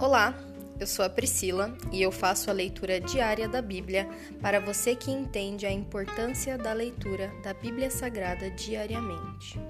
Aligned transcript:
Olá, 0.00 0.34
eu 0.80 0.86
sou 0.86 1.04
a 1.04 1.10
Priscila 1.10 1.76
e 1.92 2.00
eu 2.00 2.10
faço 2.10 2.48
a 2.48 2.54
leitura 2.54 2.98
diária 2.98 3.46
da 3.46 3.60
Bíblia 3.60 4.08
para 4.40 4.58
você 4.58 4.96
que 4.96 5.10
entende 5.10 5.66
a 5.66 5.70
importância 5.70 6.56
da 6.56 6.72
leitura 6.72 7.30
da 7.44 7.52
Bíblia 7.52 7.90
Sagrada 7.90 8.50
diariamente. 8.50 9.60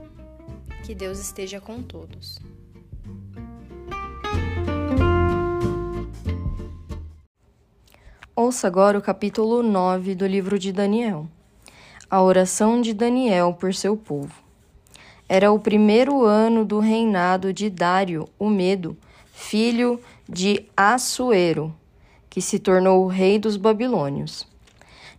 Que 0.85 0.95
Deus 0.95 1.19
esteja 1.19 1.61
com 1.61 1.82
todos. 1.82 2.38
Ouça 8.37 8.69
agora 8.69 8.97
o 8.97 9.03
capítulo 9.03 9.65
9 9.65 10.15
do 10.15 10.29
livro 10.29 10.61
de 10.61 10.71
Daniel. 10.71 11.27
A 12.09 12.23
oração 12.23 12.81
de 12.81 12.95
Daniel 12.95 13.53
por 13.55 13.75
seu 13.75 13.97
povo. 13.97 14.45
Era 15.29 15.51
o 15.51 15.59
primeiro 15.59 16.25
ano 16.25 16.65
do 16.65 16.79
reinado 16.79 17.53
de 17.53 17.69
Dário, 17.69 18.29
o 18.39 18.49
Medo, 18.49 18.97
filho 19.33 20.01
de 20.33 20.65
Assuero, 20.77 21.75
que 22.29 22.41
se 22.41 22.61
tornou 22.61 23.05
o 23.05 23.09
rei 23.09 23.37
dos 23.37 23.57
babilônios. 23.57 24.47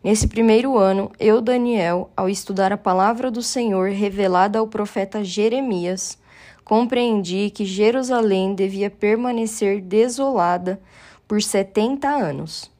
Nesse 0.01 0.25
primeiro 0.25 0.77
ano, 0.77 1.11
eu, 1.19 1.41
Daniel, 1.41 2.09
ao 2.15 2.29
estudar 2.29 2.71
a 2.71 2.77
palavra 2.77 3.29
do 3.29 3.43
Senhor 3.43 3.89
revelada 3.89 4.57
ao 4.57 4.67
profeta 4.67 5.21
Jeremias, 5.21 6.17
compreendi 6.63 7.49
que 7.49 7.65
Jerusalém 7.65 8.55
devia 8.55 8.89
permanecer 8.89 9.81
desolada 9.81 10.81
por 11.27 11.41
setenta 11.41 12.07
anos. 12.07 12.71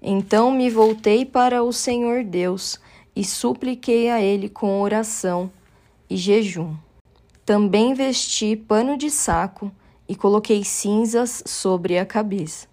Então 0.00 0.50
me 0.50 0.68
voltei 0.68 1.24
para 1.24 1.62
o 1.62 1.72
Senhor 1.72 2.22
Deus 2.22 2.78
e 3.16 3.24
supliquei 3.24 4.10
a 4.10 4.20
Ele 4.20 4.50
com 4.50 4.82
oração 4.82 5.50
e 6.08 6.16
jejum. 6.16 6.76
Também 7.46 7.94
vesti 7.94 8.54
pano 8.54 8.96
de 8.98 9.10
saco 9.10 9.72
e 10.08 10.16
coloquei 10.16 10.64
cinzas 10.64 11.42
sobre 11.44 11.98
a 11.98 12.06
cabeça. 12.06 12.66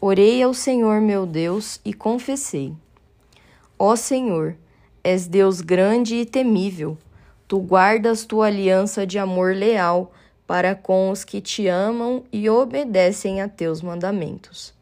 Orei 0.00 0.42
ao 0.42 0.54
Senhor 0.54 1.00
meu 1.00 1.26
Deus 1.26 1.80
e 1.84 1.92
confessei: 1.92 2.74
Ó 3.78 3.94
Senhor, 3.94 4.56
és 5.02 5.26
Deus 5.26 5.60
grande 5.60 6.16
e 6.16 6.26
temível. 6.26 6.96
Tu 7.46 7.58
guardas 7.58 8.24
tua 8.24 8.46
aliança 8.46 9.06
de 9.06 9.18
amor 9.18 9.54
leal 9.54 10.12
para 10.46 10.74
com 10.74 11.10
os 11.10 11.24
que 11.24 11.40
te 11.40 11.68
amam 11.68 12.24
e 12.32 12.48
obedecem 12.48 13.40
a 13.40 13.48
teus 13.48 13.82
mandamentos. 13.82 14.72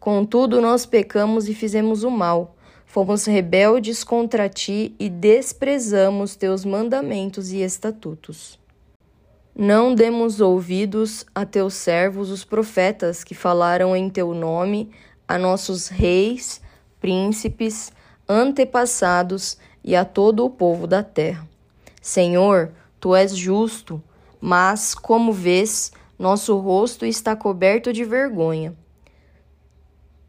Contudo, 0.00 0.60
nós 0.60 0.86
pecamos 0.86 1.48
e 1.48 1.54
fizemos 1.54 2.02
o 2.02 2.10
mal. 2.10 2.56
Fomos 2.86 3.26
rebeldes 3.26 4.02
contra 4.02 4.48
ti 4.48 4.94
e 4.98 5.08
desprezamos 5.08 6.34
teus 6.34 6.64
mandamentos 6.64 7.52
e 7.52 7.60
estatutos. 7.60 8.57
Não 9.60 9.92
demos 9.92 10.40
ouvidos 10.40 11.26
a 11.34 11.44
teus 11.44 11.74
servos, 11.74 12.30
os 12.30 12.44
profetas, 12.44 13.24
que 13.24 13.34
falaram 13.34 13.96
em 13.96 14.08
teu 14.08 14.32
nome 14.32 14.88
a 15.26 15.36
nossos 15.36 15.88
reis, 15.88 16.62
príncipes, 17.00 17.90
antepassados 18.28 19.58
e 19.82 19.96
a 19.96 20.04
todo 20.04 20.44
o 20.44 20.50
povo 20.50 20.86
da 20.86 21.02
terra. 21.02 21.44
Senhor, 22.00 22.70
tu 23.00 23.16
és 23.16 23.36
justo, 23.36 24.00
mas, 24.40 24.94
como 24.94 25.32
vês, 25.32 25.90
nosso 26.16 26.56
rosto 26.58 27.04
está 27.04 27.34
coberto 27.34 27.92
de 27.92 28.04
vergonha 28.04 28.76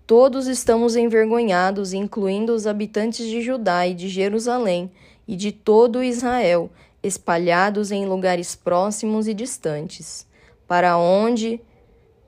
Todos 0.10 0.48
estamos 0.48 0.96
envergonhados, 0.96 1.94
incluindo 1.94 2.56
os 2.56 2.66
habitantes 2.66 3.28
de 3.28 3.44
Judá 3.44 3.86
e 3.86 3.94
de 3.94 4.10
Jerusalém 4.10 4.92
e 5.28 5.36
de 5.36 5.52
todo 5.52 6.04
Israel, 6.04 6.72
espalhados 7.02 7.92
em 7.92 8.06
lugares 8.06 8.56
próximos 8.56 9.28
e 9.28 9.34
distantes, 9.34 10.28
para 10.68 10.98
onde 10.98 11.62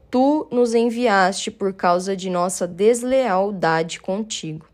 tu 0.10 0.48
nos 0.52 0.74
enviaste 0.74 1.50
por 1.50 1.74
causa 1.74 2.16
de 2.16 2.30
nossa 2.30 2.68
deslealdade 2.68 4.00
contigo. 4.00 4.66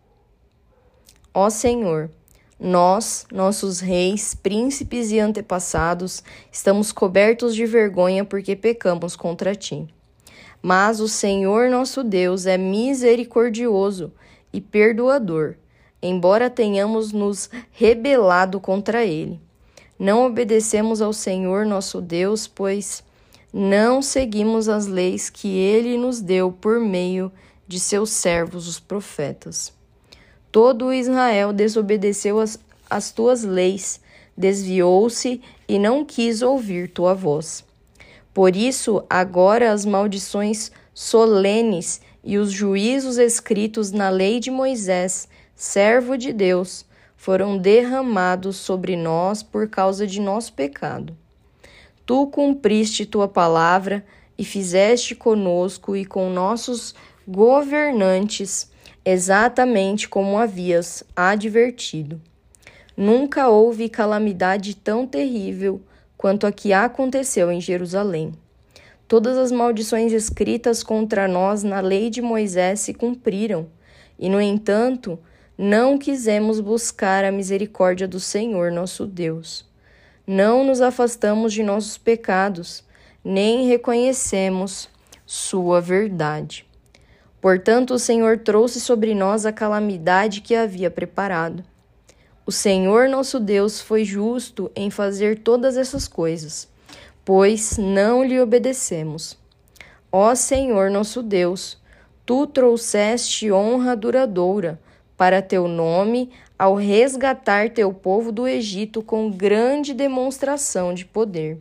Ó 1.34 1.50
Senhor, 1.50 2.10
nós, 2.60 3.28
nossos 3.32 3.80
reis, 3.80 4.34
príncipes 4.34 5.12
e 5.12 5.20
antepassados, 5.20 6.24
estamos 6.52 6.92
cobertos 6.92 7.54
de 7.54 7.68
vergonha 7.68 8.26
porque 8.26 8.56
pecamos 8.56 9.16
contra 9.16 9.54
ti. 9.54 9.88
Mas 10.60 11.00
o 11.00 11.08
Senhor 11.08 11.70
nosso 11.70 12.04
Deus 12.04 12.48
é 12.48 12.58
misericordioso 12.58 14.12
e 14.52 14.60
perdoador, 14.60 15.56
embora 16.02 16.50
tenhamos 16.50 17.12
nos 17.12 17.48
rebelado 17.72 18.60
contra 18.60 19.06
ele. 19.06 19.40
Não 20.00 20.26
obedecemos 20.26 21.02
ao 21.02 21.12
Senhor 21.12 21.66
nosso 21.66 22.00
Deus, 22.00 22.48
pois 22.48 23.04
não 23.52 24.02
seguimos 24.02 24.70
as 24.70 24.86
leis 24.86 25.30
que 25.30 25.48
ele 25.48 25.98
nos 25.98 26.22
deu 26.22 26.52
por 26.52 26.80
meio 26.80 27.32
de 27.68 27.80
seus 27.80 28.12
servos, 28.12 28.68
os 28.68 28.80
profetas. 28.80 29.74
Todo 30.52 30.94
Israel 30.94 31.52
desobedeceu 31.52 32.40
as, 32.40 32.60
as 32.90 33.12
tuas 33.12 33.44
leis, 33.44 34.00
desviou-se 34.36 35.42
e 35.68 35.80
não 35.80 36.06
quis 36.06 36.42
ouvir 36.42 36.90
tua 36.90 37.14
voz. 37.14 37.66
Por 38.34 38.56
isso, 38.56 39.04
agora 39.10 39.72
as 39.72 39.84
maldições 39.84 40.72
solenes 40.94 42.00
e 42.24 42.38
os 42.38 42.52
juízos 42.52 43.18
escritos 43.18 43.92
na 43.92 44.10
lei 44.10 44.40
de 44.40 44.52
Moisés, 44.52 45.28
servo 45.56 46.18
de 46.18 46.32
Deus, 46.32 46.86
foram 47.18 47.58
derramados 47.58 48.56
sobre 48.56 48.96
nós 48.96 49.44
por 49.44 49.68
causa 49.68 50.08
de 50.08 50.22
nosso 50.22 50.54
pecado. 50.54 51.18
Tu 52.06 52.28
cumpriste 52.28 53.06
tua 53.06 53.28
palavra 53.28 54.06
e 54.38 54.46
fizeste 54.46 55.16
conosco 55.16 55.96
e 55.96 56.06
com 56.06 56.30
nossos 56.30 56.96
governantes 57.28 58.72
exatamente 59.04 60.08
como 60.08 60.38
havias 60.38 61.04
advertido. 61.16 62.22
Nunca 62.96 63.50
houve 63.50 63.90
calamidade 63.90 64.76
tão 64.76 65.06
terrível 65.06 65.82
quanto 66.16 66.48
a 66.48 66.52
que 66.52 66.72
aconteceu 66.72 67.52
em 67.52 67.60
Jerusalém. 67.60 68.34
Todas 69.08 69.38
as 69.38 69.52
maldições 69.52 70.12
escritas 70.12 70.84
contra 70.84 71.28
nós 71.28 71.64
na 71.64 71.80
lei 71.80 72.10
de 72.10 72.22
Moisés 72.22 72.82
se 72.82 72.94
cumpriram, 72.94 73.68
e, 74.20 74.30
no 74.30 74.42
entanto, 74.42 75.18
não 75.58 75.98
quisemos 75.98 76.60
buscar 76.60 77.26
a 77.26 77.32
misericórdia 77.32 78.08
do 78.08 78.20
Senhor 78.20 78.72
nosso 78.72 79.08
Deus. 79.08 79.66
Não 80.28 80.64
nos 80.64 80.82
afastamos 80.82 81.52
de 81.52 81.64
nossos 81.64 81.98
pecados, 81.98 82.84
nem 83.26 83.68
reconhecemos 83.68 84.88
Sua 85.26 85.82
verdade. 85.82 86.64
Portanto, 87.42 87.96
o 87.96 88.00
Senhor 88.00 88.38
trouxe 88.38 88.80
sobre 88.80 89.16
nós 89.16 89.48
a 89.48 89.52
calamidade 89.52 90.42
que 90.42 90.54
havia 90.54 90.92
preparado. 90.92 91.64
O 92.46 92.52
Senhor 92.52 93.10
nosso 93.10 93.40
Deus 93.40 93.82
foi 93.82 94.06
justo 94.06 94.72
em 94.76 94.92
fazer 94.92 95.40
todas 95.40 95.76
essas 95.76 96.08
coisas, 96.08 96.68
pois 97.26 97.80
não 97.80 98.24
lhe 98.24 98.40
obedecemos. 98.40 99.36
Ó 100.12 100.36
Senhor 100.36 100.92
nosso 100.92 101.24
Deus, 101.24 101.80
tu 102.26 102.46
trouxeste 102.46 103.52
honra 103.52 103.96
duradoura 103.96 104.80
para 105.18 105.42
teu 105.42 105.68
nome 105.68 106.30
ao 106.58 106.76
resgatar 106.76 107.72
teu 107.72 107.92
povo 107.92 108.32
do 108.32 108.48
Egito 108.48 109.02
com 109.02 109.32
grande 109.32 109.94
demonstração 109.94 110.94
de 110.94 111.04
poder. 111.06 111.58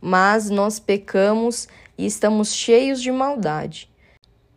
Mas 0.00 0.50
nós 0.50 0.78
pecamos 0.78 1.66
e 1.96 2.06
estamos 2.06 2.52
cheios 2.52 3.02
de 3.02 3.10
maldade. 3.10 3.88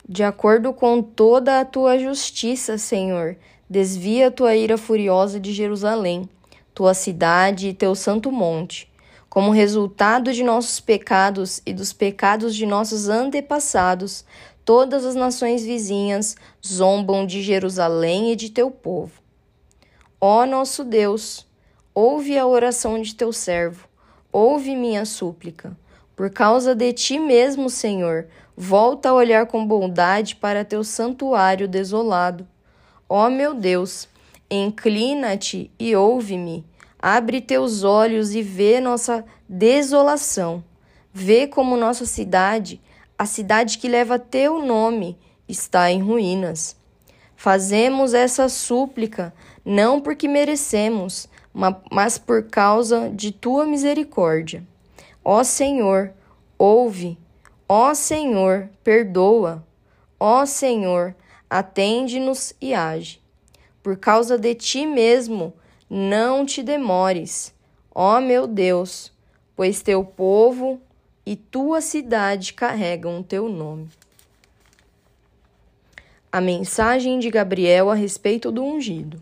De 0.08 0.24
acordo 0.24 0.74
com 0.74 1.02
toda 1.02 1.60
a 1.60 1.66
tua 1.66 1.98
justiça, 1.98 2.78
Senhor, 2.78 3.38
Desvia 3.68 4.30
tua 4.30 4.56
ira 4.56 4.78
furiosa 4.78 5.40
de 5.40 5.52
Jerusalém, 5.52 6.30
tua 6.72 6.94
cidade 6.94 7.70
e 7.70 7.74
teu 7.74 7.96
santo 7.96 8.32
monte. 8.32 8.88
Como 9.36 9.52
resultado 9.52 10.32
de 10.32 10.46
nossos 10.46 10.80
pecados 10.80 11.62
e 11.66 11.74
dos 11.74 11.92
pecados 11.92 12.56
de 12.56 12.66
nossos 12.66 13.10
antepassados, 13.10 14.24
todas 14.64 15.04
as 15.04 15.14
nações 15.14 15.62
vizinhas 15.62 16.38
zombam 16.66 17.26
de 17.26 17.42
Jerusalém 17.42 18.32
e 18.32 18.36
de 18.38 18.50
teu 18.50 18.72
povo. 18.72 19.22
Ó 20.22 20.46
nosso 20.46 20.86
Deus, 20.86 21.46
ouve 21.94 22.40
a 22.40 22.48
oração 22.48 23.02
de 23.02 23.14
teu 23.14 23.34
servo, 23.34 23.90
ouve 24.32 24.74
minha 24.74 25.04
súplica. 25.04 25.78
Por 26.16 26.30
causa 26.30 26.74
de 26.74 26.94
ti 26.94 27.20
mesmo, 27.20 27.70
Senhor, 27.70 28.28
volta 28.56 29.10
a 29.10 29.14
olhar 29.14 29.48
com 29.48 29.68
bondade 29.68 30.38
para 30.38 30.64
teu 30.64 30.82
santuário 30.82 31.68
desolado 31.68 32.48
Ó 33.10 33.30
meu 33.30 33.54
Deus, 33.54 34.08
inclina-te 34.50 35.70
e 35.78 35.94
ouve-me. 35.94 36.66
Abre 37.08 37.40
teus 37.40 37.84
olhos 37.84 38.34
e 38.34 38.42
vê 38.42 38.80
nossa 38.80 39.24
desolação. 39.48 40.64
Vê 41.14 41.46
como 41.46 41.78
nossa 41.78 42.04
cidade, 42.04 42.82
a 43.16 43.28
cidade 43.28 43.78
que 43.78 43.88
leva 43.88 44.18
teu 44.18 44.66
nome, 44.66 45.16
está 45.48 45.92
em 45.92 46.02
ruínas. 46.02 46.76
Fazemos 47.36 48.16
essa 48.16 48.50
súplica 48.50 49.32
não 49.64 50.02
porque 50.02 50.28
merecemos, 50.28 51.30
mas 51.92 52.18
por 52.18 52.50
causa 52.50 53.12
de 53.12 53.32
tua 53.32 53.68
misericórdia. 53.68 54.66
Ó 55.24 55.44
Senhor, 55.44 56.12
ouve, 56.58 57.20
Ó 57.70 57.94
Senhor, 57.94 58.68
perdoa. 58.84 59.64
Ó 60.20 60.44
Senhor, 60.48 61.14
atende-nos 61.48 62.56
e 62.60 62.74
age. 62.74 63.22
Por 63.84 63.96
causa 63.96 64.40
de 64.40 64.56
ti 64.56 64.88
mesmo, 64.88 65.54
não 65.98 66.46
te 66.46 66.62
demores, 66.62 67.54
ó 67.94 68.20
meu 68.20 68.46
Deus, 68.46 69.14
pois 69.56 69.82
teu 69.82 70.04
povo 70.04 70.82
e 71.26 71.38
tua 71.38 71.80
cidade 71.80 72.52
carregam 72.52 73.22
o 73.22 73.24
teu 73.24 73.48
nome. 73.48 73.88
A 76.30 76.42
mensagem 76.42 77.18
de 77.18 77.32
Gabriel 77.32 77.90
a 77.90 77.96
respeito 77.96 78.52
do 78.52 78.62
ungido. 78.62 79.22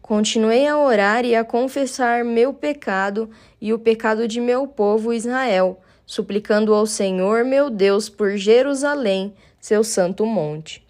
Continuei 0.00 0.66
a 0.66 0.78
orar 0.78 1.26
e 1.26 1.36
a 1.36 1.44
confessar 1.44 2.24
meu 2.24 2.54
pecado 2.54 3.28
e 3.60 3.74
o 3.74 3.78
pecado 3.78 4.26
de 4.26 4.40
meu 4.40 4.66
povo 4.66 5.12
Israel, 5.12 5.78
suplicando 6.06 6.72
ao 6.72 6.86
Senhor 6.86 7.44
meu 7.44 7.68
Deus 7.68 8.08
por 8.08 8.38
Jerusalém, 8.38 9.34
seu 9.60 9.84
santo 9.84 10.24
monte. 10.24 10.85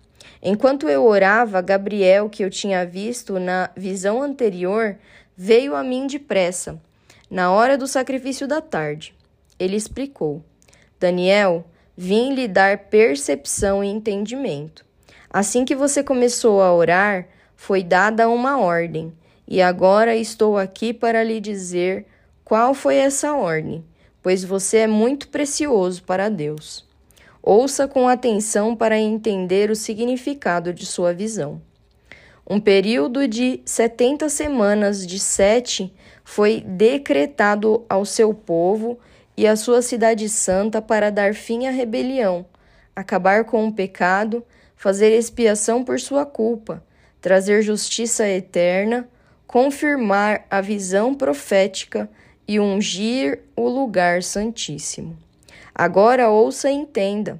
Enquanto 0.48 0.88
eu 0.88 1.04
orava, 1.04 1.60
Gabriel, 1.60 2.30
que 2.30 2.44
eu 2.44 2.48
tinha 2.48 2.86
visto 2.86 3.40
na 3.40 3.68
visão 3.76 4.22
anterior, 4.22 4.96
veio 5.36 5.74
a 5.74 5.82
mim 5.82 6.06
depressa, 6.06 6.80
na 7.28 7.50
hora 7.50 7.76
do 7.76 7.88
sacrifício 7.88 8.46
da 8.46 8.60
tarde. 8.60 9.12
Ele 9.58 9.74
explicou: 9.74 10.44
Daniel, 11.00 11.64
vim 11.96 12.32
lhe 12.32 12.46
dar 12.46 12.78
percepção 12.78 13.82
e 13.82 13.88
entendimento. 13.88 14.86
Assim 15.28 15.64
que 15.64 15.74
você 15.74 16.00
começou 16.04 16.62
a 16.62 16.72
orar, 16.72 17.26
foi 17.56 17.82
dada 17.82 18.28
uma 18.28 18.56
ordem, 18.56 19.12
e 19.48 19.60
agora 19.60 20.14
estou 20.14 20.56
aqui 20.56 20.94
para 20.94 21.24
lhe 21.24 21.40
dizer 21.40 22.06
qual 22.44 22.72
foi 22.72 22.94
essa 22.94 23.34
ordem, 23.34 23.84
pois 24.22 24.44
você 24.44 24.76
é 24.78 24.86
muito 24.86 25.26
precioso 25.26 26.04
para 26.04 26.28
Deus. 26.28 26.85
Ouça 27.48 27.86
com 27.86 28.08
atenção 28.08 28.74
para 28.74 28.98
entender 28.98 29.70
o 29.70 29.76
significado 29.76 30.74
de 30.74 30.84
sua 30.84 31.14
visão. 31.14 31.62
Um 32.44 32.58
período 32.58 33.28
de 33.28 33.60
setenta 33.64 34.28
semanas 34.28 35.06
de 35.06 35.20
sete 35.20 35.94
foi 36.24 36.60
decretado 36.66 37.86
ao 37.88 38.04
seu 38.04 38.34
povo 38.34 38.98
e 39.36 39.46
à 39.46 39.54
sua 39.54 39.80
cidade 39.80 40.28
santa 40.28 40.82
para 40.82 41.08
dar 41.08 41.36
fim 41.36 41.68
à 41.68 41.70
rebelião, 41.70 42.44
acabar 42.96 43.44
com 43.44 43.68
o 43.68 43.72
pecado, 43.72 44.44
fazer 44.74 45.16
expiação 45.16 45.84
por 45.84 46.00
sua 46.00 46.26
culpa, 46.26 46.82
trazer 47.20 47.62
justiça 47.62 48.28
eterna, 48.28 49.08
confirmar 49.46 50.44
a 50.50 50.60
visão 50.60 51.14
profética 51.14 52.10
e 52.48 52.58
ungir 52.58 53.44
o 53.54 53.68
lugar 53.68 54.24
santíssimo. 54.24 55.25
Agora 55.78 56.30
ouça 56.30 56.70
e 56.70 56.74
entenda. 56.74 57.38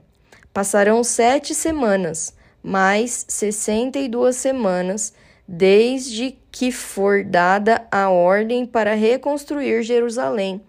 Passarão 0.52 1.02
sete 1.02 1.54
semanas, 1.54 2.34
mais 2.62 3.24
sessenta 3.26 3.98
e 3.98 4.08
duas 4.08 4.36
semanas, 4.36 5.14
desde 5.48 6.36
que 6.52 6.70
for 6.70 7.24
dada 7.24 7.88
a 7.90 8.10
ordem 8.10 8.66
para 8.66 8.92
reconstruir 8.92 9.82
Jerusalém, 9.82 10.60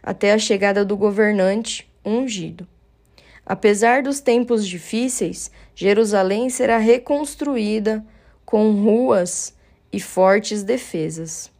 até 0.00 0.32
a 0.32 0.38
chegada 0.38 0.84
do 0.84 0.96
governante 0.96 1.90
ungido. 2.04 2.64
Apesar 3.44 4.04
dos 4.04 4.20
tempos 4.20 4.64
difíceis, 4.64 5.50
Jerusalém 5.74 6.48
será 6.48 6.78
reconstruída 6.78 8.06
com 8.44 8.70
ruas 8.70 9.52
e 9.92 9.98
fortes 9.98 10.62
defesas. 10.62 11.50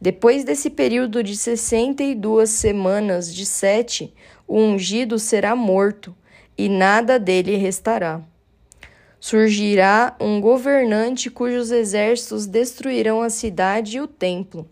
Depois 0.00 0.44
desse 0.44 0.68
período 0.68 1.22
de 1.22 1.34
sessenta 1.34 2.02
e 2.02 2.14
duas 2.14 2.50
semanas 2.50 3.34
de 3.34 3.46
sete, 3.46 4.12
o 4.46 4.58
ungido 4.58 5.18
será 5.18 5.56
morto, 5.56 6.14
e 6.56 6.68
nada 6.68 7.18
dele 7.18 7.56
restará. 7.56 8.20
Surgirá 9.18 10.14
um 10.20 10.40
governante 10.40 11.30
cujos 11.30 11.70
exércitos 11.70 12.46
destruirão 12.46 13.22
a 13.22 13.30
cidade 13.30 13.96
e 13.96 14.00
o 14.00 14.06
templo. 14.06 14.68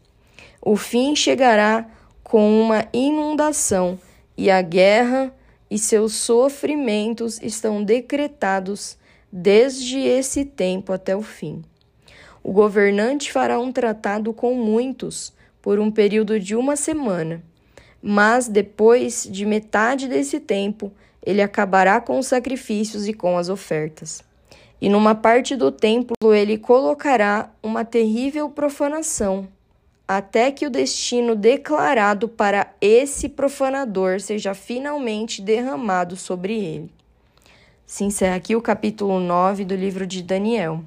O 0.60 0.76
fim 0.76 1.16
chegará 1.16 1.86
com 2.22 2.60
uma 2.60 2.86
inundação, 2.92 3.98
e 4.36 4.50
a 4.50 4.62
guerra 4.62 5.34
e 5.70 5.78
seus 5.78 6.14
sofrimentos 6.14 7.40
estão 7.42 7.82
decretados 7.82 8.96
desde 9.32 9.98
esse 9.98 10.44
tempo 10.44 10.92
até 10.92 11.16
o 11.16 11.22
fim. 11.22 11.62
O 12.42 12.52
governante 12.52 13.32
fará 13.32 13.58
um 13.58 13.72
tratado 13.72 14.32
com 14.34 14.54
muitos 14.54 15.32
por 15.62 15.78
um 15.78 15.90
período 15.90 16.38
de 16.38 16.54
uma 16.54 16.76
semana 16.76 17.42
mas 18.02 18.48
depois 18.48 19.28
de 19.30 19.46
metade 19.46 20.08
desse 20.08 20.40
tempo, 20.40 20.92
ele 21.24 21.40
acabará 21.40 22.00
com 22.00 22.18
os 22.18 22.26
sacrifícios 22.26 23.06
e 23.06 23.14
com 23.14 23.38
as 23.38 23.48
ofertas. 23.48 24.24
E 24.80 24.88
numa 24.88 25.14
parte 25.14 25.54
do 25.54 25.70
templo 25.70 26.16
ele 26.34 26.58
colocará 26.58 27.48
uma 27.62 27.84
terrível 27.84 28.50
profanação, 28.50 29.46
até 30.08 30.50
que 30.50 30.66
o 30.66 30.70
destino 30.70 31.36
declarado 31.36 32.28
para 32.28 32.74
esse 32.80 33.28
profanador 33.28 34.20
seja 34.20 34.52
finalmente 34.54 35.40
derramado 35.40 36.16
sobre 36.16 36.58
ele. 36.58 36.90
Se 37.86 38.02
encerra 38.02 38.34
aqui 38.34 38.56
o 38.56 38.62
capítulo 38.62 39.20
9 39.20 39.64
do 39.64 39.76
livro 39.76 40.04
de 40.04 40.22
Daniel. 40.22 40.82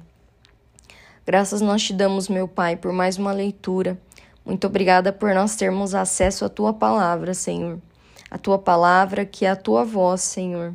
Graças 1.24 1.62
nós 1.62 1.82
te 1.82 1.94
damos, 1.94 2.28
meu 2.28 2.46
Pai, 2.46 2.76
por 2.76 2.92
mais 2.92 3.16
uma 3.16 3.32
leitura 3.32 3.98
muito 4.46 4.68
obrigada 4.68 5.12
por 5.12 5.34
nós 5.34 5.56
termos 5.56 5.92
acesso 5.92 6.44
à 6.44 6.48
tua 6.48 6.72
palavra, 6.72 7.34
Senhor. 7.34 7.80
A 8.30 8.38
tua 8.38 8.56
palavra 8.56 9.24
que 9.24 9.44
é 9.44 9.50
a 9.50 9.56
tua 9.56 9.84
voz, 9.84 10.20
Senhor. 10.20 10.72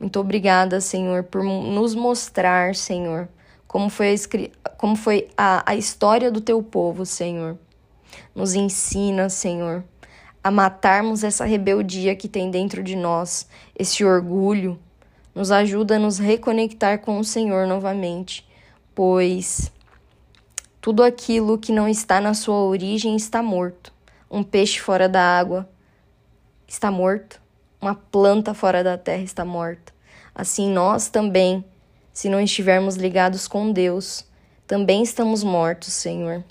Muito 0.00 0.18
obrigada, 0.18 0.80
Senhor, 0.80 1.22
por 1.22 1.44
nos 1.44 1.94
mostrar, 1.94 2.74
Senhor, 2.74 3.28
como 3.68 3.88
foi 3.88 4.16
a, 4.16 4.68
como 4.70 4.96
foi 4.96 5.28
a, 5.36 5.62
a 5.64 5.76
história 5.76 6.28
do 6.28 6.40
teu 6.40 6.60
povo, 6.60 7.06
Senhor. 7.06 7.56
Nos 8.34 8.54
ensina, 8.54 9.28
Senhor, 9.28 9.84
a 10.42 10.50
matarmos 10.50 11.22
essa 11.22 11.44
rebeldia 11.44 12.16
que 12.16 12.28
tem 12.28 12.50
dentro 12.50 12.82
de 12.82 12.96
nós, 12.96 13.48
esse 13.78 14.04
orgulho. 14.04 14.76
Nos 15.32 15.52
ajuda 15.52 15.96
a 15.96 16.00
nos 16.00 16.18
reconectar 16.18 16.98
com 16.98 17.20
o 17.20 17.24
Senhor 17.24 17.64
novamente, 17.64 18.44
pois 18.92 19.70
tudo 20.80 21.02
aquilo 21.02 21.58
que 21.58 21.72
não 21.72 21.88
está 21.88 22.20
na 22.20 22.34
sua 22.34 22.62
origem 22.62 23.16
está 23.16 23.42
morto. 23.42 23.92
Um 24.30 24.44
peixe 24.44 24.78
fora 24.78 25.08
da 25.08 25.20
água 25.20 25.68
está 26.68 26.90
morto. 26.90 27.40
Uma 27.80 27.96
planta 27.96 28.54
fora 28.54 28.84
da 28.84 28.96
terra 28.96 29.22
está 29.22 29.44
morta. 29.44 29.92
Assim, 30.34 30.70
nós 30.70 31.08
também, 31.08 31.64
se 32.12 32.28
não 32.28 32.40
estivermos 32.40 32.94
ligados 32.94 33.48
com 33.48 33.72
Deus, 33.72 34.24
também 34.68 35.02
estamos 35.02 35.42
mortos, 35.42 35.92
Senhor. 35.92 36.44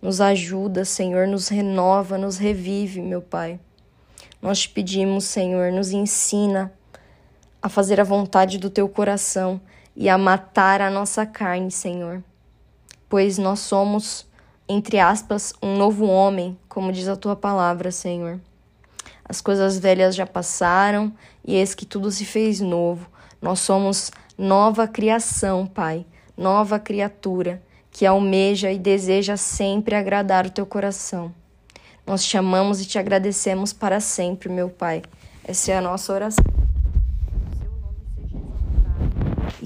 Nos 0.00 0.22
ajuda, 0.22 0.84
Senhor, 0.84 1.26
nos 1.26 1.48
renova, 1.48 2.16
nos 2.16 2.38
revive, 2.38 3.02
meu 3.02 3.20
Pai. 3.20 3.60
Nós 4.40 4.60
te 4.60 4.70
pedimos, 4.70 5.24
Senhor, 5.24 5.70
nos 5.70 5.90
ensina 5.90 6.72
a 7.60 7.68
fazer 7.68 8.00
a 8.00 8.04
vontade 8.04 8.56
do 8.56 8.70
teu 8.70 8.88
coração 8.88 9.60
e 9.94 10.08
a 10.08 10.16
matar 10.16 10.80
a 10.80 10.90
nossa 10.90 11.26
carne, 11.26 11.70
Senhor 11.70 12.22
pois 13.08 13.38
nós 13.38 13.60
somos, 13.60 14.26
entre 14.68 14.98
aspas, 14.98 15.52
um 15.62 15.76
novo 15.76 16.06
homem, 16.06 16.58
como 16.68 16.92
diz 16.92 17.08
a 17.08 17.16
tua 17.16 17.36
palavra, 17.36 17.90
Senhor. 17.90 18.40
As 19.28 19.40
coisas 19.40 19.78
velhas 19.78 20.14
já 20.14 20.26
passaram 20.26 21.12
e 21.44 21.54
eis 21.54 21.74
que 21.74 21.84
tudo 21.84 22.10
se 22.10 22.24
fez 22.24 22.60
novo. 22.60 23.08
Nós 23.40 23.60
somos 23.60 24.10
nova 24.38 24.86
criação, 24.86 25.66
Pai, 25.66 26.06
nova 26.36 26.78
criatura 26.78 27.62
que 27.90 28.04
almeja 28.04 28.70
e 28.70 28.78
deseja 28.78 29.38
sempre 29.38 29.94
agradar 29.94 30.46
o 30.46 30.50
teu 30.50 30.66
coração. 30.66 31.32
Nós 32.06 32.22
te 32.22 32.36
amamos 32.36 32.80
e 32.80 32.84
te 32.84 32.98
agradecemos 32.98 33.72
para 33.72 34.00
sempre, 34.00 34.50
meu 34.50 34.68
Pai. 34.68 35.02
Essa 35.42 35.72
é 35.72 35.78
a 35.78 35.80
nossa 35.80 36.12
oração 36.12 36.65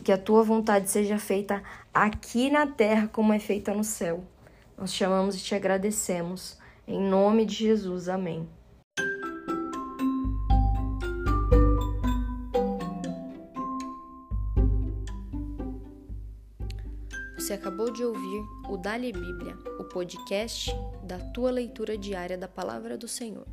e 0.00 0.02
que 0.02 0.12
a 0.12 0.16
tua 0.16 0.42
vontade 0.42 0.88
seja 0.88 1.18
feita 1.18 1.62
aqui 1.92 2.48
na 2.48 2.66
terra 2.66 3.06
como 3.06 3.34
é 3.34 3.38
feita 3.38 3.74
no 3.74 3.84
céu. 3.84 4.24
Nós 4.78 4.94
chamamos 4.94 5.36
e 5.36 5.44
te 5.44 5.54
agradecemos. 5.54 6.58
Em 6.88 6.98
nome 6.98 7.44
de 7.44 7.54
Jesus. 7.56 8.08
Amém. 8.08 8.48
Você 17.36 17.52
acabou 17.52 17.92
de 17.92 18.02
ouvir 18.02 18.42
o 18.70 18.78
Dali 18.78 19.12
Bíblia, 19.12 19.54
o 19.78 19.84
podcast 19.84 20.74
da 21.02 21.18
tua 21.18 21.50
leitura 21.50 21.98
diária 21.98 22.38
da 22.38 22.48
palavra 22.48 22.96
do 22.96 23.06
Senhor. 23.06 23.46